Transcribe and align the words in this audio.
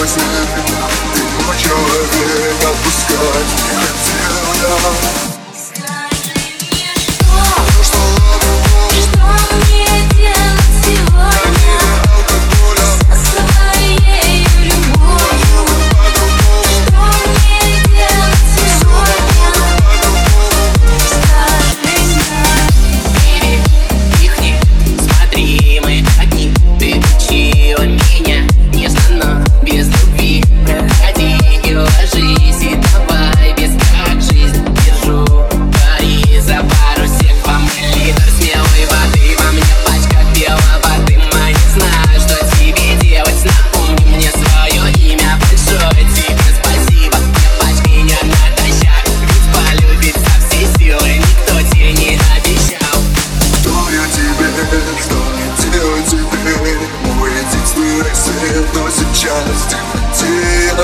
voice 0.00 0.16
in 0.16 0.22
every 0.22 0.62
mouth, 0.72 1.14
they 1.14 1.26
come. 1.28 2.59
но 58.74 58.88
сейчас 58.90 59.66
темнотея 59.68 60.74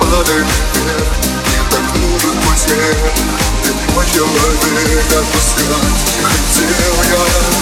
Падает 0.00 0.46
вверх, 0.74 1.12
и 1.46 1.70
так 1.70 1.96
нужен 1.96 2.36
мой 2.44 2.56
свет 2.56 2.96
Ты 3.64 3.72
мое 3.94 4.24
время 4.24 5.00
отпускать 5.20 6.02
не 6.16 6.24
хотел 6.24 6.94
я. 7.10 7.61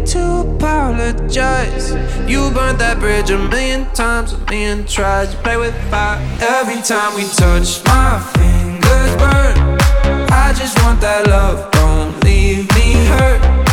Tried 0.00 0.06
to 0.06 0.54
apologize. 0.54 1.92
You 2.28 2.50
burned 2.50 2.78
that 2.78 2.98
bridge 2.98 3.30
a 3.30 3.38
million 3.38 3.86
times, 3.92 4.32
a 4.32 4.38
million 4.50 4.86
tries. 4.86 5.34
play 5.36 5.56
with 5.56 5.74
fire 5.90 6.18
Every 6.40 6.80
time 6.82 7.14
we 7.14 7.24
touch, 7.36 7.84
my 7.84 8.20
fingers 8.36 9.16
burn 9.16 9.78
I 10.32 10.52
just 10.56 10.78
want 10.82 11.00
that 11.00 11.26
love, 11.26 11.70
don't 11.72 12.24
leave 12.24 12.68
me 12.74 13.06
hurt 13.06 13.69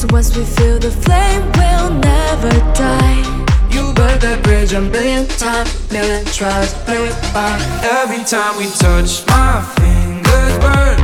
Cause 0.00 0.12
once 0.12 0.34
we 0.34 0.44
feel 0.46 0.78
the 0.78 0.90
flame, 0.90 1.42
we'll 1.60 1.92
never 1.92 2.48
die. 2.72 3.20
You 3.68 3.92
burn 3.92 4.18
that 4.20 4.40
bridge 4.42 4.72
a 4.72 4.80
million 4.80 5.28
times, 5.36 5.68
million 5.92 6.24
tries, 6.24 6.72
million 6.88 7.12
by. 7.36 7.52
Every 7.84 8.24
time 8.24 8.56
we 8.56 8.64
touch, 8.80 9.28
my 9.28 9.60
fingers 9.76 10.56
burn. 10.64 10.96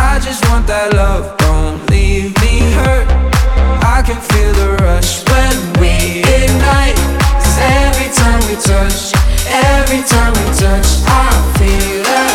I 0.00 0.16
just 0.24 0.40
want 0.48 0.66
that 0.68 0.94
love, 0.94 1.36
don't 1.36 1.84
leave 1.90 2.32
me 2.40 2.64
hurt. 2.72 3.04
I 3.84 4.00
can 4.00 4.16
feel 4.16 4.52
the 4.56 4.72
rush 4.80 5.20
when 5.28 5.52
we 5.76 6.24
ignite. 6.24 6.96
Cause 7.28 7.60
every 7.60 8.08
time 8.08 8.40
we 8.48 8.56
touch, 8.56 9.12
every 9.52 10.00
time 10.00 10.32
we 10.32 10.46
touch, 10.56 10.88
I 11.12 11.28
feel 11.60 12.02
that. 12.08 12.33